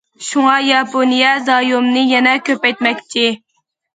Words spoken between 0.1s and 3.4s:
شۇڭا ياپونىيە زايومنى يەنە كۆپەيتمەكچى.